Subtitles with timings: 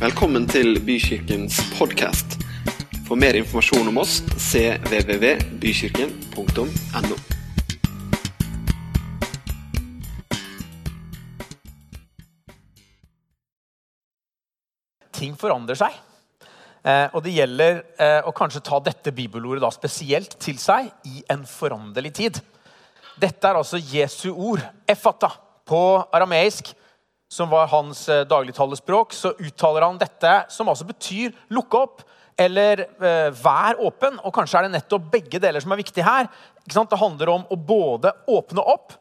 [0.00, 2.40] Velkommen til Bykirkens podkast.
[3.04, 7.18] For mer informasjon om oss cvvvbykirken.no.
[15.20, 15.92] ting forandrer seg.
[16.80, 21.20] Eh, og det gjelder eh, å kanskje ta dette bibelordet da spesielt til seg i
[21.28, 22.40] en foranderlig tid.
[23.20, 25.28] Dette er altså Jesu ord, efata,
[25.68, 26.72] På arameisk,
[27.30, 32.02] som var hans eh, dagligtalespråk, så uttaler han dette, som altså betyr 'lukke opp'
[32.38, 34.18] eller eh, 'vær åpen'.
[34.24, 36.26] Og kanskje er det nettopp begge deler som er viktig her.
[36.64, 36.90] Ikke sant?
[36.90, 38.96] Det handler om å både åpne opp,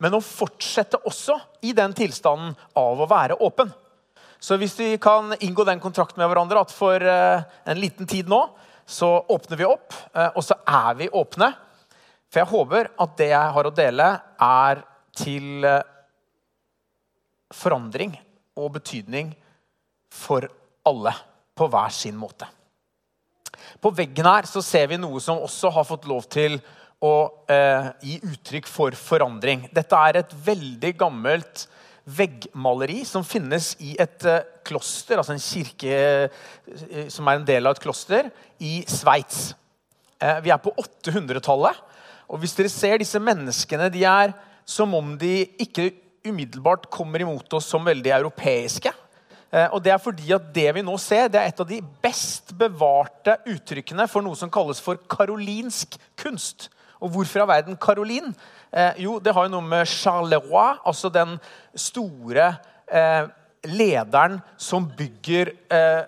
[0.00, 3.70] men å fortsette også i den tilstanden av å være åpen.
[4.40, 8.28] Så hvis vi kan inngå den kontrakten med hverandre at for eh, en liten tid
[8.28, 8.40] nå
[8.90, 11.52] så åpner vi opp, eh, og så er vi åpne.
[12.30, 14.06] For jeg håper at det jeg har å dele,
[14.42, 14.82] er
[15.20, 15.82] til eh,
[17.54, 18.14] forandring
[18.58, 19.32] og betydning
[20.10, 20.46] for
[20.86, 21.12] alle
[21.56, 22.48] på hver sin måte.
[23.80, 26.58] På veggen her så ser vi noe som også har fått lov til
[27.00, 27.14] å
[27.48, 29.66] eh, gi uttrykk for forandring.
[29.72, 31.66] Dette er et veldig gammelt
[32.10, 37.68] veggmaleri som finnes i et eh, kloster, altså en kirke eh, som er en del
[37.68, 39.50] av et kloster, i Sveits.
[40.20, 41.80] Eh, vi er på 800-tallet.
[42.30, 44.34] Og hvis dere ser disse menneskene, de er
[44.68, 45.90] som om de ikke
[46.26, 48.92] umiddelbart kommer imot oss som veldig europeiske.
[49.50, 51.80] Eh, Og det er fordi at det vi nå ser, det er et av de
[52.02, 56.68] best bevarte uttrykkene for noe som kalles for karolinsk kunst.
[57.00, 58.34] Og hvorfor av verden Karolin?
[58.72, 61.38] Eh, jo, det har jo noe med Charleroi, altså den
[61.74, 62.52] store
[62.86, 63.26] eh,
[63.64, 66.04] lederen som bygger eh,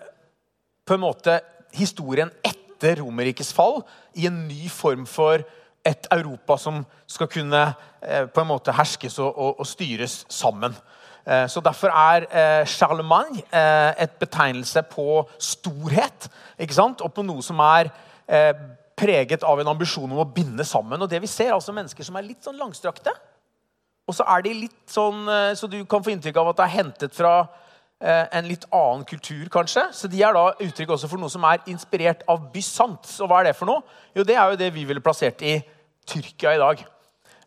[0.85, 1.39] på en måte
[1.73, 3.81] historien etter Romerrikets fall
[4.13, 5.43] i en ny form for
[5.83, 7.61] et Europa som skal kunne
[8.01, 10.75] eh, på en måte herskes og, og, og styres sammen.
[11.25, 13.43] Eh, Så Derfor er eh, Charlemagne
[13.99, 17.01] et betegnelse på storhet ikke sant?
[17.01, 17.91] og på noe som er
[18.95, 21.01] preget av en ambisjon om å binde sammen.
[21.01, 23.11] Og det vi ser, er altså mennesker som er litt sånn langstrakte.
[24.07, 25.25] Og så er de litt sånn,
[25.59, 27.33] så du kan få inntrykk av at det er hentet fra
[27.99, 29.83] en litt annen kultur, kanskje.
[29.91, 33.17] Så de er da uttrykk også for noe som er inspirert av Bysants.
[33.19, 33.83] Og hva er det for noe?
[34.15, 35.57] Jo, det er jo det vi ville plassert i
[36.09, 36.83] Tyrkia i dag.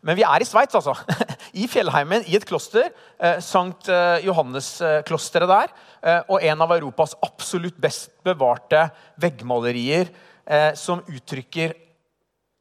[0.05, 0.93] Men vi er i Sveits, altså.
[1.61, 2.91] I fjellheimen, i et kloster.
[3.19, 5.73] Eh, Sankt eh, Johannes-klosteret der.
[6.03, 8.87] Eh, og en av Europas absolutt best bevarte
[9.21, 10.11] veggmalerier
[10.45, 11.75] eh, som uttrykker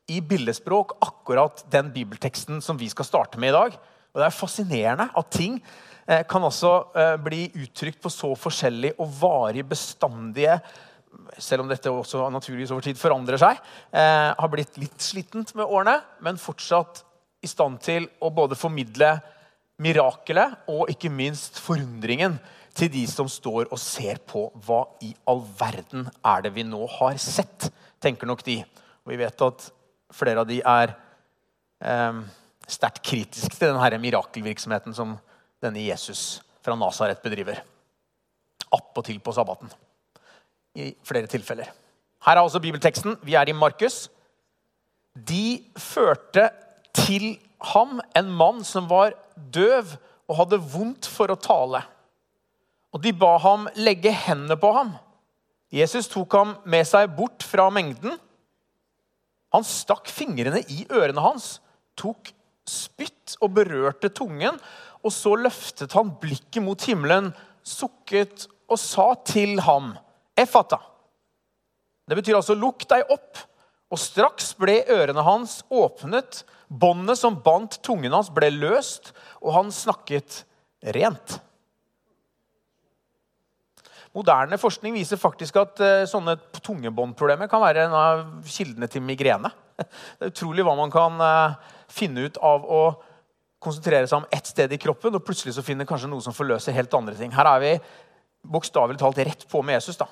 [0.06, 3.76] i billedspråk akkurat den bibelteksten som vi skal starte med i dag.
[4.14, 5.58] Og Det er fascinerende at ting
[6.06, 10.60] eh, kan eh, bli uttrykt på så forskjellige og varig bestandige
[11.38, 13.58] selv om dette også naturligvis over tid forandrer seg,
[13.92, 17.02] eh, har blitt litt slitent med årene, men fortsatt
[17.44, 19.16] i stand til å både formidle
[19.82, 22.38] mirakelet og ikke minst forundringen
[22.76, 26.82] til de som står og ser på hva i all verden er det vi nå
[26.98, 28.58] har sett, tenker nok de.
[29.04, 29.70] Og vi vet at
[30.16, 30.92] flere av de er
[31.84, 32.20] eh,
[32.66, 35.16] sterkt kritiske til denne mirakelvirksomheten som
[35.62, 37.62] denne Jesus fra Nasaret bedriver.
[38.74, 39.70] Attpåtil på sabbaten
[40.76, 41.70] i flere tilfeller.
[42.26, 43.16] Her er også bibelteksten.
[43.24, 44.06] Vi er i Markus.
[45.16, 46.50] De førte
[46.96, 47.36] til
[47.72, 51.82] ham en mann som var døv og hadde vondt for å tale.
[52.92, 54.94] Og de ba ham legge hendene på ham.
[55.72, 58.16] Jesus tok ham med seg bort fra mengden.
[59.54, 61.56] Han stakk fingrene i ørene hans,
[61.98, 62.32] tok
[62.68, 64.58] spytt og berørte tungen,
[65.06, 67.30] og så løftet han blikket mot himmelen,
[67.66, 69.94] sukket og sa til ham
[70.36, 70.78] Effata.
[72.06, 73.46] Det betyr altså 'lukk deg opp'.
[73.86, 79.70] Og straks ble ørene hans åpnet, båndet som bandt tungen hans, ble løst, og han
[79.70, 80.42] snakket
[80.82, 81.38] rent.
[84.16, 89.52] Moderne forskning viser faktisk at eh, sånne tungebåndproblemer kan være en av kildene til migrene.
[89.76, 92.82] Det er utrolig hva man kan eh, finne ut av å
[93.62, 96.74] konsentrere seg om ett sted i kroppen, og plutselig så finner kanskje noe som forløser
[96.74, 97.34] helt andre ting.
[97.34, 97.72] Her er vi
[98.46, 100.00] bokstavelig talt rett på med Jesus.
[100.00, 100.08] da.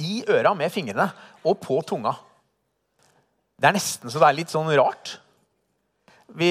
[0.00, 1.06] I øra med fingrene
[1.46, 2.14] og på tunga.
[3.54, 5.16] Det er nesten så det er litt sånn rart.
[6.34, 6.50] Vi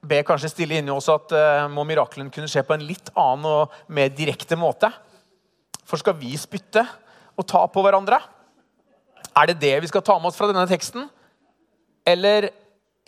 [0.00, 3.48] ber kanskje stille inni oss at uh, må mirakelen kunne skje på en litt annen
[3.48, 4.88] og mer direkte måte.
[5.84, 6.86] For skal vi spytte
[7.36, 8.20] og ta på hverandre?
[9.36, 11.04] Er det det vi skal ta med oss fra denne teksten?
[12.08, 12.48] Eller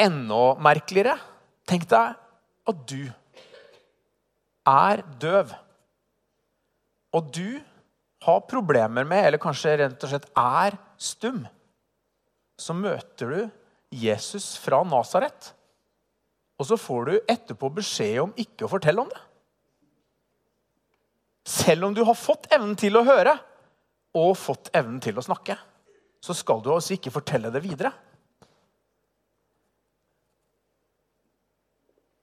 [0.01, 1.17] enda merkeligere
[1.69, 2.17] Tenk deg
[2.69, 3.07] at du
[4.69, 5.53] er døv.
[7.15, 7.61] Og du
[8.23, 11.43] har problemer med, eller kanskje rent og slett er stum.
[12.61, 13.41] Så møter du
[14.03, 15.53] Jesus fra Nasaret.
[16.61, 19.23] Og så får du etterpå beskjed om ikke å fortelle om det.
[21.45, 23.33] selv om du har fått evnen til å høre
[24.15, 25.57] og fått evnen til å snakke,
[26.23, 27.91] så skal du altså ikke fortelle det videre.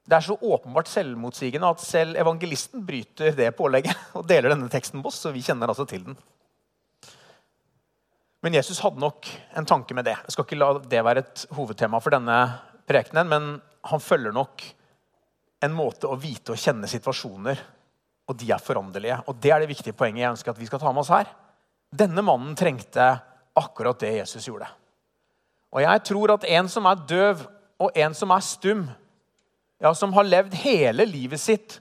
[0.10, 5.04] Det er så åpenbart selvmotsigende at selv evangelisten bryter det pålegget og deler denne teksten
[5.04, 6.18] på oss, så vi kjenner altså til den.
[8.42, 9.28] Men Jesus hadde nok
[9.60, 10.16] en tanke med det.
[10.24, 12.38] Jeg skal ikke la det være et hovedtema for denne
[12.90, 13.50] prekenen, men
[13.92, 14.64] han følger nok
[15.66, 17.62] en måte å vite og kjenne situasjoner,
[18.30, 19.20] og de er foranderlige.
[19.28, 21.30] Og Det er det viktige poenget jeg ønsker at vi skal ta med oss her.
[21.92, 23.12] Denne mannen trengte
[23.60, 24.70] akkurat det Jesus gjorde.
[25.76, 27.46] Og jeg tror at en som er døv,
[27.80, 28.88] og en som er stum,
[29.80, 31.80] ja, som har levd hele livet sitt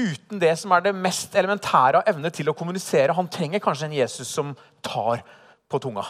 [0.00, 3.14] uten det som er det mest elementære av evne til å kommunisere.
[3.16, 4.52] Han trenger kanskje en Jesus som
[4.84, 5.24] tar
[5.70, 6.04] på tunga.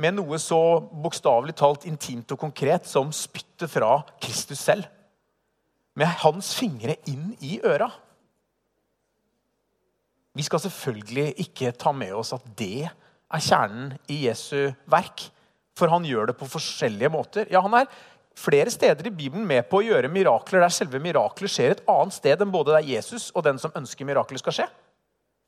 [0.00, 4.86] Med noe så bokstavelig talt intimt og konkret som spyttet fra Kristus selv.
[5.98, 7.90] Med hans fingre inn i øra.
[10.38, 15.26] Vi skal selvfølgelig ikke ta med oss at det er kjernen i Jesu verk.
[15.76, 17.50] For han gjør det på forskjellige måter.
[17.50, 17.90] Ja, Han er
[18.40, 22.16] flere steder i Bibelen med på å gjøre mirakler der selve miraklet skjer et annet
[22.16, 24.68] sted enn både der Jesus og den som ønsker miraklet skal skje.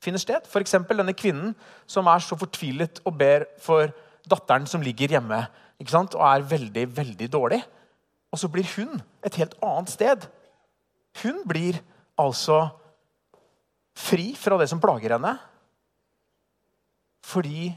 [0.03, 0.43] finner sted.
[0.45, 0.75] F.eks.
[0.89, 1.53] denne kvinnen
[1.87, 3.93] som er så fortvilet og ber for
[4.27, 5.45] datteren som ligger hjemme
[5.79, 6.15] ikke sant?
[6.15, 7.61] og er veldig, veldig dårlig.
[8.33, 10.27] Og så blir hun et helt annet sted.
[11.23, 11.79] Hun blir
[12.19, 12.67] altså
[13.95, 15.35] fri fra det som plager henne.
[17.23, 17.71] Fordi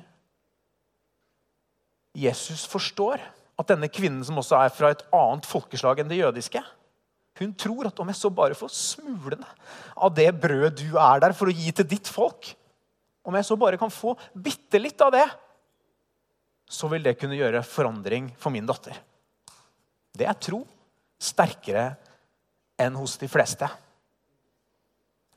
[2.16, 3.20] Jesus forstår
[3.56, 6.60] at denne kvinnen, som også er fra et annet folkeslag enn det jødiske,
[7.36, 9.48] hun tror at om jeg så bare får smulene
[9.96, 12.54] av det brødet du er der for å gi til ditt folk
[13.26, 15.24] Om jeg så bare kan få bitte litt av det,
[16.70, 18.94] så vil det kunne gjøre forandring for min datter.
[20.14, 20.60] Det er tro
[21.18, 21.88] sterkere
[22.78, 23.66] enn hos de fleste.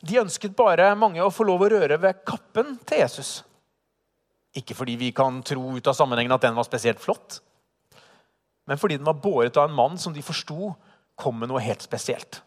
[0.06, 3.32] De ønsket bare mange å få lov å røre ved kappen til Jesus.
[4.54, 7.40] Ikke fordi vi kan tro ut av sammenhengen at den var spesielt flott,
[8.70, 10.76] men fordi den var båret av en mann som de forsto
[11.20, 12.44] kom med noe helt spesielt.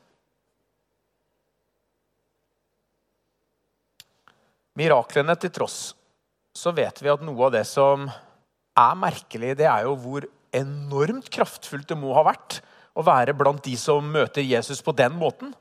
[4.79, 5.81] Miraklene til tross
[6.57, 10.25] så vet vi at noe av det som er merkelig, det er jo hvor
[10.55, 12.61] enormt kraftfullt det må ha vært
[12.97, 15.53] å være blant de som møter Jesus på den måten.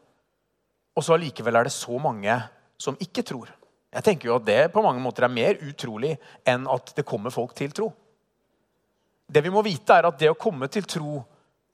[0.95, 2.35] Og så allikevel er det så mange
[2.79, 3.51] som ikke tror.
[3.91, 6.13] Jeg tenker jo at Det på mange måter er mer utrolig
[6.47, 7.89] enn at det kommer folk til tro.
[9.31, 11.22] Det vi må vite er at det å komme til tro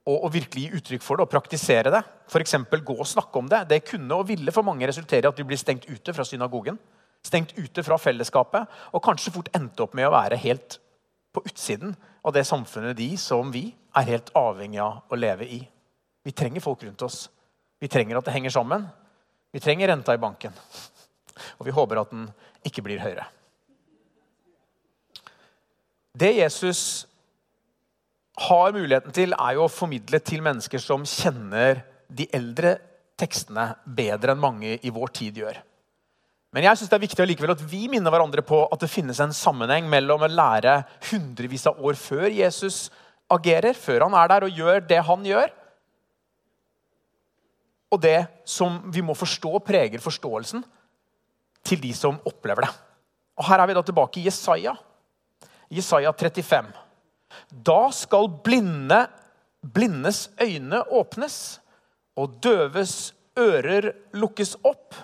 [0.08, 2.54] og, og virkelig gi uttrykk for det og praktisere det, f.eks.
[2.70, 5.46] gå og snakke om det, det kunne og ville for mange resultere i at de
[5.46, 6.78] blir stengt ute fra synagogen.
[7.26, 10.78] Stengt ute fra fellesskapet og kanskje fort endte opp med å være helt
[11.34, 13.66] på utsiden av det samfunnet de, som vi,
[13.96, 15.58] er helt avhengig av å leve i.
[16.24, 17.26] Vi trenger folk rundt oss.
[17.82, 18.86] Vi trenger at det henger sammen.
[19.50, 20.54] Vi trenger renta i banken.
[21.58, 22.28] Og vi håper at den
[22.66, 23.26] ikke blir høyere.
[26.18, 27.07] Det Jesus
[28.38, 32.76] har muligheten til, er jo å formidle til mennesker som kjenner de eldre
[33.18, 35.58] tekstene bedre enn mange i vår tid gjør.
[36.54, 39.18] Men jeg synes det er viktig likevel at vi minner hverandre på at det finnes
[39.20, 40.80] en sammenheng mellom å lære
[41.10, 42.86] hundrevis av år før Jesus
[43.28, 45.52] agerer, før han er der og gjør det han gjør,
[47.88, 48.18] og det
[48.48, 50.64] som vi må forstå preger forståelsen
[51.68, 52.72] til de som opplever det.
[53.38, 54.74] Og Her er vi da tilbake i Jesaja.
[55.72, 56.68] Jesaja 35.
[57.50, 59.06] Da skal blinde,
[59.62, 61.60] blindes øyne åpnes,
[62.18, 64.96] og døves ører lukkes opp.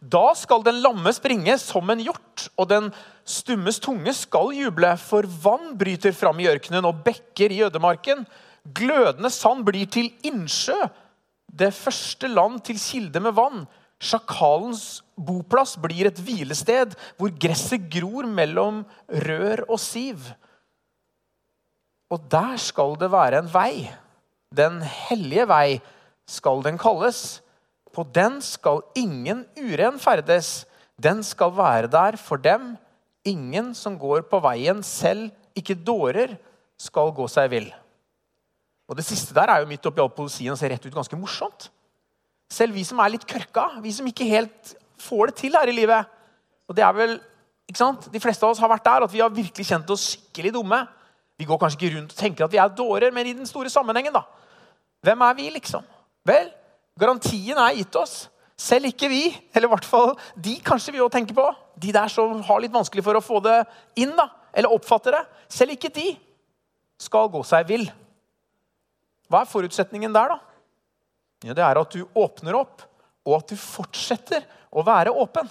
[0.00, 2.88] Da skal den lamme springe som en hjort, og den
[3.28, 8.24] stummes tunge skal juble, for vann bryter fram i ørkenen og bekker i ødemarken.
[8.74, 10.78] Glødende sand blir til innsjø,
[11.52, 13.66] det første land til kilde med vann.
[14.02, 18.82] Sjakalens boplass blir et hvilested hvor gresset gror mellom
[19.26, 20.24] rør og siv.
[22.12, 23.88] Og der skal det være en vei.
[24.52, 25.80] Den hellige vei
[26.28, 27.40] skal den kalles.
[27.92, 30.66] På den skal ingen uren ferdes.
[31.00, 32.74] Den skal være der for dem.
[33.24, 36.36] Ingen som går på veien selv, ikke dårer,
[36.80, 37.68] skal gå seg vill.
[38.90, 41.70] Og Det siste der er jo midt oppi all poesien ser rett ut ganske morsomt.
[42.52, 45.76] Selv vi som er litt kørka, vi som ikke helt får det til her i
[45.76, 46.08] livet.
[46.68, 47.14] Og det er vel,
[47.70, 48.08] ikke sant?
[48.12, 50.82] De fleste av oss har vært der at vi har virkelig kjent oss skikkelig dumme.
[51.40, 53.70] Vi går kanskje ikke rundt og tenker at vi er dårer, men i den store
[53.72, 54.24] sammenhengen, da.
[55.02, 55.86] Hvem er vi, liksom?
[56.28, 56.52] Vel,
[56.98, 58.26] garantien er gitt oss.
[58.62, 59.24] Selv ikke vi,
[59.54, 61.48] eller i hvert fall de kanskje vi også tenker på.
[61.82, 63.56] De der som har litt vanskelig for å få det
[63.98, 65.22] inn, da, eller oppfatte det.
[65.50, 66.12] Selv ikke de
[67.02, 67.88] skal gå seg vill.
[69.32, 70.38] Hva er forutsetningen der, da?
[71.48, 72.84] Ja, det er at du åpner opp
[73.26, 75.48] og at du fortsetter å være åpen.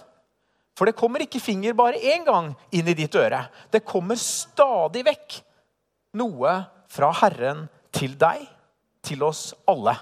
[0.77, 3.43] For det kommer ikke finger bare én gang inn i ditt øre.
[3.71, 5.41] Det kommer stadig vekk
[6.17, 6.55] noe
[6.91, 7.65] fra Herren
[7.95, 8.43] til deg,
[9.03, 9.95] til oss alle.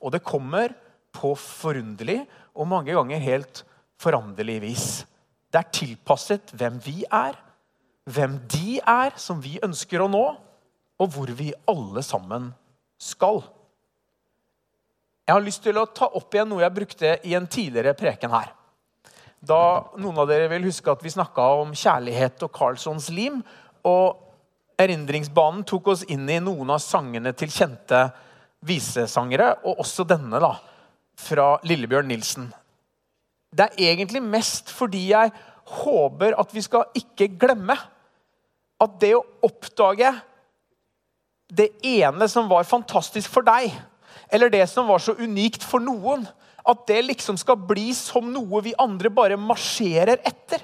[0.00, 0.72] Og det kommer
[1.14, 2.22] på forunderlig
[2.56, 3.62] og mange ganger helt
[4.00, 4.86] foranderlig vis.
[5.50, 7.36] Det er tilpasset hvem vi er,
[8.10, 10.24] hvem de er som vi ønsker å nå,
[11.00, 12.50] og hvor vi alle sammen
[13.00, 13.42] skal.
[15.26, 18.32] Jeg har lyst til å ta opp igjen noe jeg brukte i en tidligere preken
[18.34, 18.50] her.
[19.40, 19.60] Da
[19.96, 23.40] Noen av dere vil huske at vi snakka om kjærlighet og Carlsons lim.
[23.84, 24.29] og
[24.80, 28.06] Erindringsbanen tok oss inn i noen av sangene til kjente
[28.64, 30.54] visesangere, og også denne, da,
[31.20, 32.48] fra Lillebjørn Nilsen.
[33.50, 35.32] Det er egentlig mest fordi jeg
[35.80, 37.76] håper at vi skal ikke glemme
[38.80, 40.12] at det å oppdage
[41.50, 43.74] det ene som var fantastisk for deg,
[44.30, 46.24] eller det som var så unikt for noen,
[46.60, 50.62] at det liksom skal bli som noe vi andre bare marsjerer etter.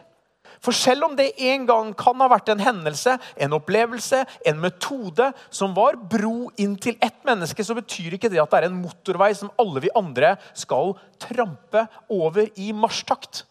[0.65, 5.31] For selv om det en gang kan ha vært en hendelse, en opplevelse, en metode
[5.51, 8.81] som var bro inn til ett menneske, så betyr ikke det at det er en
[8.81, 13.45] motorvei som alle vi andre skal trampe over i marsjtakt.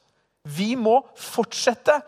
[0.46, 2.00] Vi må fortsette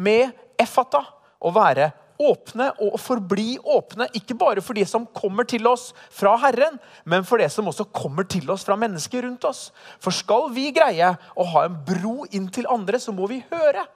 [0.00, 1.02] med Efata
[1.42, 1.90] og være
[2.22, 4.08] åpne og forbli åpne.
[4.16, 7.88] Ikke bare for det som kommer til oss fra Herren, men for det som også
[7.94, 9.70] kommer til oss fra mennesker rundt oss.
[10.02, 13.86] For skal vi greie å ha en bro inn til andre, så må vi høre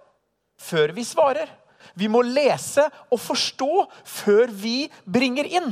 [0.61, 1.51] før vi svarer.
[1.97, 5.71] Vi må lese og forstå før vi bringer inn.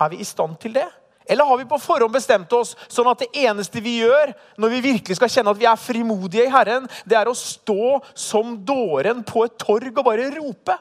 [0.00, 0.88] Er vi i stand til det?
[1.30, 4.80] Eller har vi på forhånd bestemt oss sånn at det eneste vi gjør når vi
[4.88, 9.22] virkelig skal kjenne at vi er frimodige i Herren, det er å stå som dåren
[9.26, 10.76] på et torg og bare rope?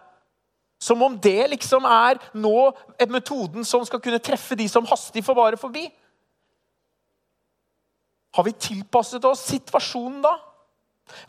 [0.81, 2.71] Som om det liksom er nå
[3.11, 5.85] metoden som skal kunne treffe de som hastig får bare forbi?
[8.33, 10.33] Har vi tilpasset oss situasjonen da?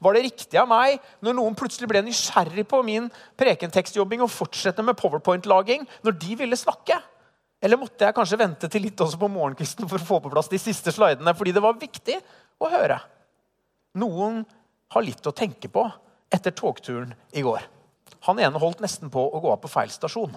[0.03, 3.09] Var det riktig av meg når noen plutselig ble nysgjerrig på min
[3.41, 6.99] prekentekstjobbing og fortsette med powerpoint-laging når de ville snakke?
[7.62, 10.51] Eller måtte jeg kanskje vente til litt også på morgenkvisten for å få på plass
[10.51, 12.19] de siste slidene fordi det var viktig
[12.62, 12.99] å høre?
[14.03, 14.43] Noen
[14.93, 15.85] har litt å tenke på
[16.33, 17.62] etter togturen i går.
[18.27, 20.35] Han ene holdt nesten på å gå av på feil stasjon.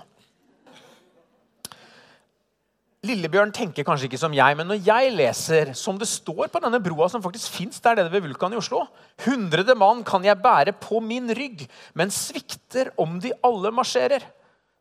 [3.06, 6.80] Lillebjørn tenker kanskje ikke som jeg, men når jeg leser som det står på denne
[6.84, 8.86] broa som faktisk fins der nede ved Vulkan i Oslo
[9.26, 14.26] Hundrede mann kan jeg bære på min rygg, men svikter om de alle marsjerer.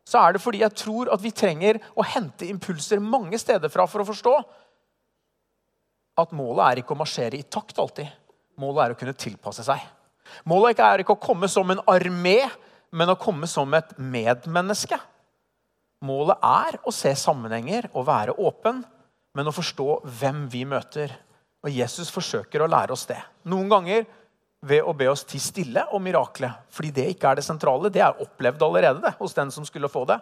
[0.05, 3.87] Så er det fordi jeg tror at vi trenger å hente impulser mange steder fra
[3.89, 4.35] for å forstå
[6.21, 8.07] at målet er ikke å marsjere i takt alltid.
[8.61, 9.81] Målet er å kunne tilpasse seg.
[10.47, 12.39] Målet er ikke å komme som en armé,
[12.95, 14.97] men å komme som et medmenneske.
[16.05, 18.83] Målet er å se sammenhenger og være åpen,
[19.35, 19.87] men å forstå
[20.19, 21.13] hvem vi møter.
[21.65, 23.19] Og Jesus forsøker å lære oss det.
[23.49, 24.05] Noen ganger
[24.65, 26.65] ved å be oss til stille om miraklet.
[26.73, 27.91] Fordi det ikke er det sentrale.
[27.93, 30.19] Det er opplevd allerede det, hos den som skulle få det.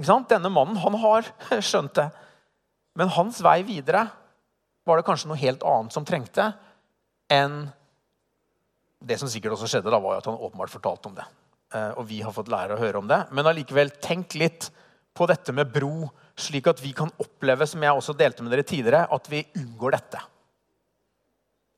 [0.00, 1.28] Denne mannen han har
[1.70, 2.08] skjønt det.
[2.98, 4.06] Men hans vei videre
[4.88, 6.50] var det kanskje noe helt annet som trengte
[7.30, 7.62] enn
[9.00, 11.24] det som sikkert også skjedde, da, var at han åpenbart fortalte om det.
[11.70, 13.20] Eh, og vi har fått lære å høre om det.
[13.34, 14.70] Men allikevel, tenk litt
[15.14, 16.08] på dette med bro,
[16.38, 19.94] slik at vi kan oppleve, som jeg også delte med dere tidligere, at vi unngår
[19.94, 20.22] dette.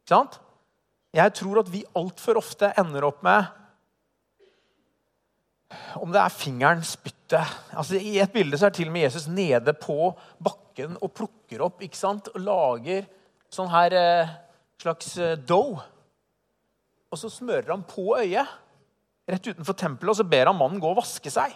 [0.03, 0.39] Ikke sant?
[1.13, 3.51] Jeg tror at vi altfor ofte ender opp med
[6.01, 9.25] om det er fingeren, spyttet altså, I et bilde så er til og med Jesus
[9.33, 10.11] nede på
[10.45, 12.29] bakken og plukker opp ikke sant?
[12.33, 13.07] og lager
[13.53, 14.35] sånn her eh,
[14.81, 15.81] slags eh, dough.
[17.13, 18.53] Og så smører han på øyet
[19.31, 21.55] rett utenfor tempelet, og så ber han mannen gå og vaske seg.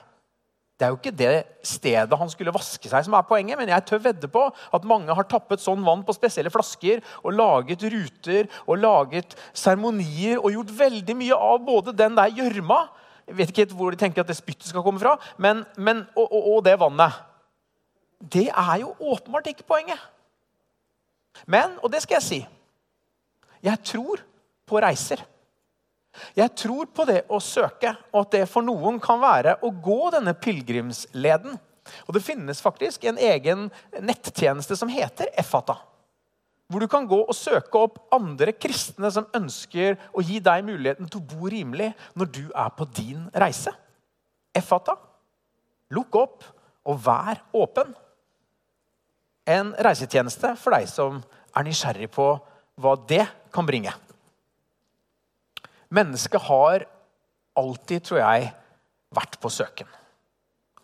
[0.77, 3.57] Det er jo ikke det stedet han skulle vaske seg, som er poenget.
[3.57, 7.33] Men jeg tør vedde på at mange har tappet sånn vann på spesielle flasker og
[7.33, 12.83] laget ruter og laget seremonier og gjort veldig mye av både den der gjørma
[13.27, 16.05] Jeg vet ikke helt hvor de tenker at det spyttet skal komme fra, men, men,
[16.15, 17.17] og, og, og det vannet.
[18.21, 19.99] Det er jo åpenbart ikke poenget.
[21.51, 22.39] Men, og det skal jeg si
[23.65, 24.23] Jeg tror
[24.69, 25.25] på reiser.
[26.37, 30.11] Jeg tror på det å søke, og at det for noen kan være å gå
[30.15, 31.59] denne pilegrimsleden.
[32.07, 33.69] Og Det finnes faktisk en egen
[34.01, 35.79] nettjeneste som heter Effata.
[36.67, 41.07] Hvor du kan gå og søke opp andre kristne som ønsker å gi deg muligheten
[41.07, 43.71] til å bo rimelig når du er på din reise.
[44.57, 44.97] Effata.
[45.95, 46.43] Lukk opp
[46.87, 47.95] og vær åpen.
[49.47, 51.21] En reisetjeneste for deg som
[51.55, 52.33] er nysgjerrig på
[52.83, 53.23] hva det
[53.55, 53.95] kan bringe.
[55.95, 56.87] Mennesket har
[57.57, 58.49] alltid, tror jeg,
[59.17, 59.89] vært på søken.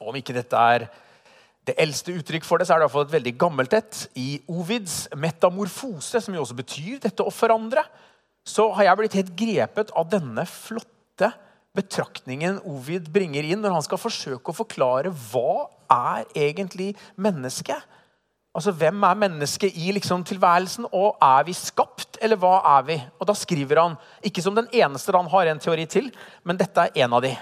[0.01, 0.87] Og om ikke dette er
[1.67, 4.01] det eldste uttrykk for det, så er det i hvert fall et veldig gammelt et.
[4.19, 7.85] I Ovids metamorfose, som jo også betyr dette å forandre,
[8.43, 11.31] så har jeg blitt helt grepet av denne flotte
[11.73, 17.79] betraktningen Ovid bringer inn når han skal forsøke å forklare hva er egentlig mennesket.
[18.53, 22.99] Altså, Hvem er mennesket i liksom, tilværelsen, og er vi skapt, eller hva er vi?
[23.19, 26.13] Og Da skriver han, ikke som den eneste han har en teori til,
[26.45, 27.35] men dette er en av de.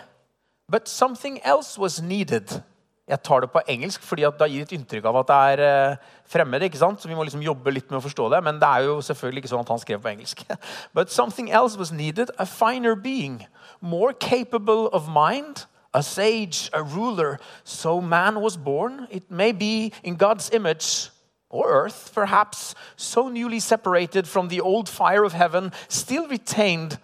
[0.71, 2.63] But something else was needed
[3.11, 5.97] jeg tar det på engelsk fordi det gir et inntrykk av at det er
[6.31, 6.65] fremmede.
[6.65, 7.03] ikke sant?
[7.03, 8.43] Så vi må liksom jobbe litt med å forstå det.
[8.47, 10.45] Men det er jo selvfølgelig ikke sånn at han skrev på engelsk.
[10.97, 13.47] But something else was needed, a finer being,
[13.81, 17.41] more capable of mind, a sage, a ruler.
[17.65, 19.09] So man was born.
[19.11, 21.11] It may be in God's image.
[21.51, 26.99] Or earth, perhaps, so newly separated from the old fire of heaven, still retained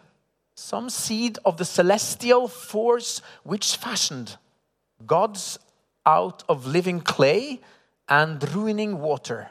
[0.55, 4.39] some seed of the celestial force which fashioned
[5.05, 5.59] God's
[6.07, 7.61] out of living clay
[8.09, 9.51] and ruining water.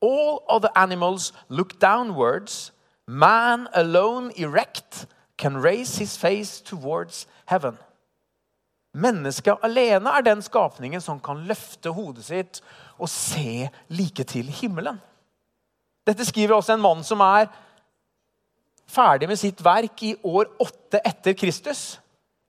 [0.00, 2.70] All other animals look downwards.
[3.06, 5.06] Man alone, erect,
[5.36, 7.76] can raise his face towards heaven.
[8.90, 12.58] Mennesket alene er den skapningen som kan løfte hodet sitt
[12.98, 14.98] og se like til himmelen.
[16.06, 17.46] Dette skriver også en mann som er
[18.90, 22.00] ferdig med sitt verk i år åtte etter Kristus.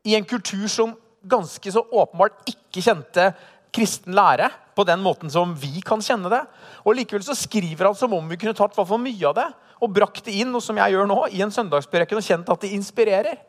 [0.02, 3.28] I en kultur som ganske så åpenbart ikke kjente
[3.72, 6.42] kristen lære på den måten som vi kan kjenne det.
[6.82, 9.48] Og Likevel så skriver han som om vi kunne tatt for mye av det
[9.82, 12.66] og brakt det inn og som jeg gjør nå, i en søndagspreken og kjent at
[12.66, 13.40] det inspirerer.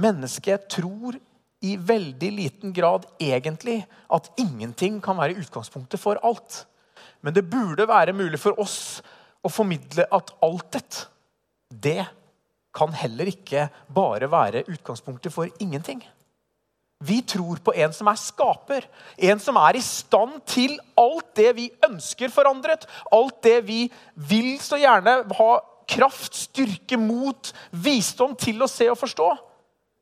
[0.00, 1.16] Mennesket tror
[1.64, 3.80] i veldig liten grad egentlig
[4.12, 6.64] at ingenting kan være utgangspunktet for alt.
[7.24, 9.00] Men det burde være mulig for oss
[9.44, 11.06] å formidle at altet,
[11.68, 12.04] det
[12.74, 16.02] kan heller ikke bare være utgangspunktet for ingenting.
[17.04, 18.86] Vi tror på en som er skaper,
[19.28, 22.86] en som er i stand til alt det vi ønsker forandret.
[23.12, 23.80] Alt det vi
[24.14, 25.50] vil så gjerne ha
[25.90, 29.28] kraft, styrke, mot, visdom til å se og forstå.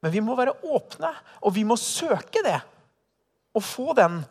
[0.03, 2.59] Men vi må være åpne, og vi må søke det.
[3.55, 4.23] Og få den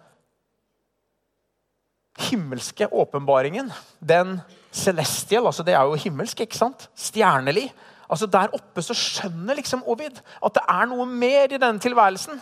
[2.29, 3.71] himmelske åpenbaringen.
[3.99, 4.39] Den
[4.71, 6.89] celestial, altså det er jo himmelsk, ikke sant?
[6.95, 7.69] Stjernelig.
[8.11, 12.41] Altså Der oppe så skjønner liksom Ovid at det er noe mer i denne tilværelsen.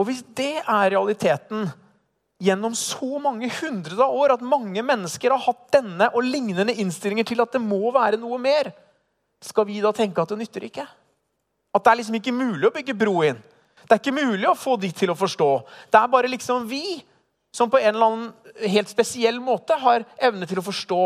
[0.00, 1.68] Og hvis det er realiteten
[2.42, 7.28] gjennom så mange hundre av år at mange mennesker har hatt denne og lignende innstillinger
[7.28, 8.72] til at det må være noe mer,
[9.44, 10.86] skal vi da tenke at det nytter ikke?
[11.74, 13.40] At det er liksom ikke mulig å bygge bro inn?
[13.84, 15.48] Det er ikke mulig å få de til å forstå.
[15.92, 17.02] Det er bare liksom vi
[17.54, 21.00] som på en eller annen helt spesiell måte har evne til å forstå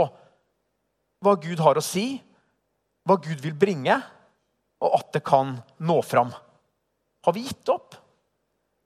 [1.24, 2.20] hva Gud har å si,
[3.09, 3.96] hva Gud vil bringe,
[4.78, 6.31] og at det kan nå fram.
[7.26, 7.96] Har vi gitt opp?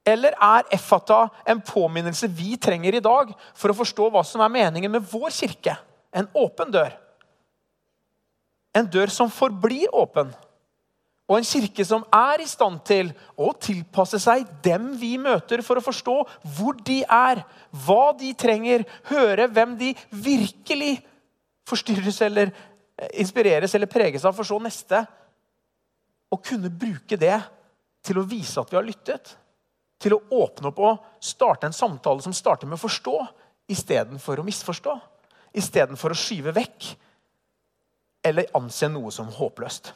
[0.08, 4.50] Eller er Effata en påminnelse vi trenger i dag for å forstå hva som er
[4.50, 5.76] meningen med vår kirke?
[6.10, 6.90] En åpen dør.
[8.74, 10.32] En dør som forblir åpen.
[11.30, 15.78] Og en kirke som er i stand til å tilpasse seg dem vi møter, for
[15.78, 16.16] å forstå
[16.56, 17.44] hvor de er,
[17.84, 20.96] hva de trenger, høre hvem de virkelig
[21.68, 22.50] forstyrres eller
[23.18, 25.04] inspireres eller preges av, for så neste.
[26.32, 27.38] Og kunne bruke det
[28.02, 29.36] til å vise at vi har lyttet
[30.02, 33.16] til å åpne opp og starte en samtale som starter med å forstå
[33.70, 34.98] istedenfor å misforstå.
[35.54, 36.88] Istedenfor å skyve vekk
[38.26, 39.92] eller anse noe som håpløst.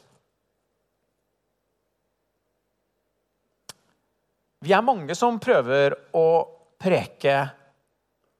[4.67, 6.47] Vi er mange som prøver å
[6.81, 7.51] preke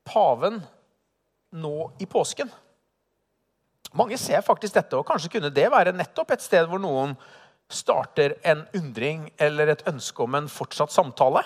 [0.03, 0.67] paven
[1.55, 2.49] nå i påsken.
[3.95, 7.15] Mange ser faktisk dette, og kanskje kunne det være nettopp et sted hvor noen
[7.71, 11.39] starter en undring eller et ønske om en fortsatt samtale.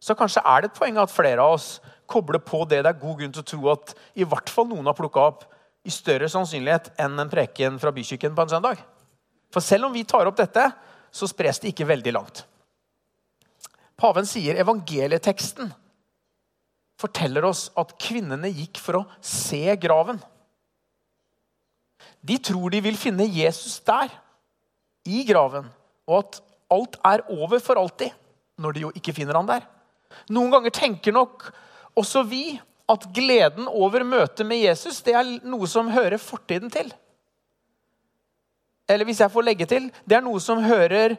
[0.00, 1.80] Så kanskje er det et poeng at flere av oss
[2.10, 4.88] kobler på det det er god grunn til å tro at i hvert fall noen
[4.90, 5.44] har plukka opp
[5.86, 8.80] i større sannsynlighet enn en preken fra bykirken på en søndag.
[9.50, 10.66] For selv om vi tar opp dette,
[11.10, 12.44] så spres det ikke veldig langt.
[14.00, 15.72] Paven sier evangelieteksten
[17.00, 20.20] forteller oss at kvinnene gikk for å se graven.
[22.20, 24.12] De tror de vil finne Jesus der,
[25.08, 25.64] i graven,
[26.04, 28.12] og at alt er over for alltid,
[28.60, 29.64] når de jo ikke finner han der.
[30.28, 31.48] Noen ganger tenker nok
[31.98, 32.44] også vi
[32.90, 36.90] at gleden over møtet med Jesus det er noe som hører fortiden til.
[38.90, 41.14] Eller hvis jeg får legge til det er noe som hører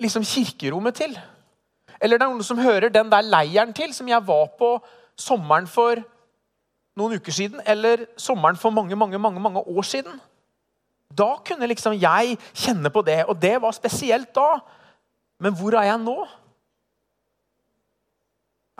[0.00, 1.16] liksom kirkerommet til.
[2.00, 4.78] Eller det er noe som hører den der leiren til som jeg var på
[5.20, 6.00] sommeren for
[6.96, 10.16] noen uker siden, eller sommeren for mange, mange, mange, mange år siden.
[11.10, 14.60] Da kunne liksom jeg kjenne på det, og det var spesielt da.
[15.40, 16.16] Men hvor er jeg nå?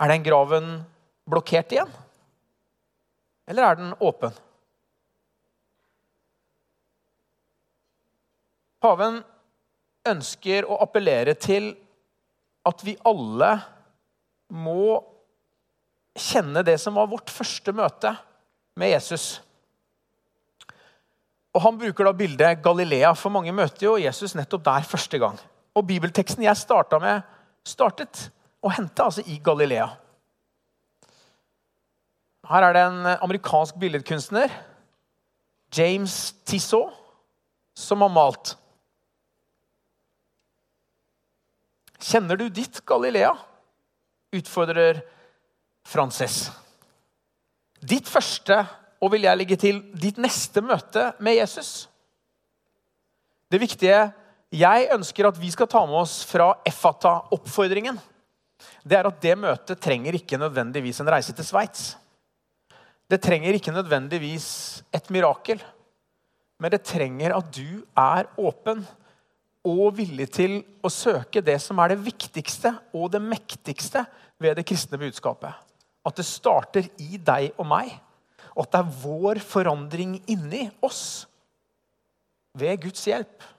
[0.00, 0.70] Er den graven
[1.30, 1.90] blokkert igjen?
[3.50, 4.34] Eller er den åpen?
[8.80, 9.20] Paven
[10.08, 11.72] ønsker å appellere til
[12.66, 13.50] at vi alle
[14.50, 15.00] må
[16.16, 18.14] kjenne det som var vårt første møte
[18.80, 19.40] med Jesus.
[21.54, 25.38] Og Han bruker da bildet Galilea, for mange møter jo Jesus nettopp der første gang.
[25.74, 27.22] Og Bibelteksten jeg starta med,
[27.66, 28.28] startet
[28.62, 29.88] og hendte altså i Galilea.
[32.50, 34.50] Her er det en amerikansk billedkunstner,
[35.70, 36.90] James Tissot,
[37.78, 38.56] som har malt.
[42.00, 43.36] Kjenner du ditt Galilea?
[44.30, 45.00] utfordrer
[45.86, 46.50] Frances.
[47.82, 48.60] Ditt første
[49.00, 51.88] og vil jeg legge til ditt neste møte med Jesus.
[53.50, 54.04] Det viktige
[54.54, 57.98] jeg ønsker at vi skal ta med oss fra Effata-oppfordringen,
[58.84, 61.94] det er at det møtet trenger ikke nødvendigvis en reise til Sveits.
[63.10, 64.48] Det trenger ikke nødvendigvis
[64.94, 65.58] et mirakel,
[66.60, 68.84] men det trenger at du er åpen
[69.66, 74.04] og villig til å søke det som er det viktigste og det mektigste
[74.40, 75.50] ved det kristne budskapet.
[76.06, 77.90] At det starter i deg og meg,
[78.54, 81.26] og at det er vår forandring inni oss
[82.56, 83.50] ved Guds hjelp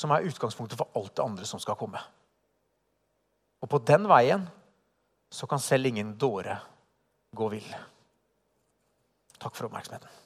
[0.00, 2.00] som er utgangspunktet for alt det andre som skal komme.
[3.60, 4.46] Og på den veien
[5.30, 6.56] så kan selv ingen dåre
[7.30, 7.76] gå vill.
[9.38, 10.19] Takk for oppmerksomheten.